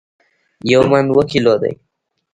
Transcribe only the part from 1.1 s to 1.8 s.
کیلو دي